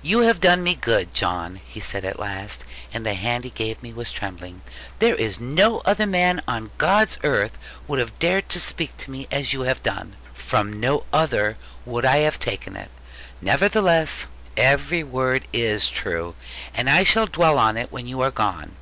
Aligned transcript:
'You 0.00 0.20
have 0.20 0.40
done 0.40 0.62
me 0.62 0.76
good, 0.76 1.12
John,' 1.12 1.60
he 1.66 1.80
said 1.80 2.04
at 2.04 2.20
last, 2.20 2.62
and 2.94 3.04
the 3.04 3.14
hand 3.14 3.42
he 3.42 3.50
gave 3.50 3.82
me 3.82 3.92
was 3.92 4.12
trembling: 4.12 4.62
'there 5.00 5.16
is 5.16 5.40
no 5.40 5.80
other 5.80 6.06
man 6.06 6.40
on 6.46 6.70
God's 6.78 7.18
earth 7.24 7.58
would 7.88 7.98
have 7.98 8.16
dared 8.20 8.48
to 8.50 8.60
speak 8.60 8.96
to 8.98 9.10
me 9.10 9.26
as 9.32 9.52
you 9.52 9.62
have 9.62 9.82
done. 9.82 10.14
From 10.32 10.78
no 10.78 11.02
other 11.12 11.56
would 11.84 12.04
I 12.04 12.18
have 12.18 12.38
taken 12.38 12.76
it. 12.76 12.92
Nevertheless 13.42 14.28
every 14.56 15.02
word 15.02 15.48
is 15.52 15.90
true; 15.90 16.36
and 16.72 16.88
I 16.88 17.02
shall 17.02 17.26
dwell 17.26 17.58
on 17.58 17.76
it 17.76 17.90
when 17.90 18.06
you 18.06 18.20
are 18.20 18.30
gone. 18.30 18.76